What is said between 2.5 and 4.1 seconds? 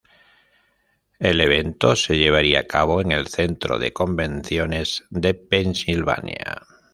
a cabo en el Centro de